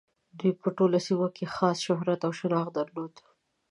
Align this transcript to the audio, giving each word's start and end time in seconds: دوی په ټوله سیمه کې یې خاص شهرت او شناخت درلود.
دوی 0.39 0.53
په 0.61 0.69
ټوله 0.77 0.97
سیمه 1.07 1.27
کې 1.35 1.43
یې 1.45 1.51
خاص 1.55 1.77
شهرت 1.85 2.19
او 2.27 2.31
شناخت 2.39 2.71
درلود. 2.77 3.13